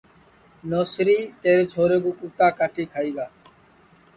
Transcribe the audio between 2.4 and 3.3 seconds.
کاٹی کھائی گا